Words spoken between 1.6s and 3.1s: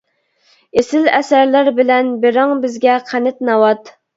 بىلەن، بېرىڭ بىزگە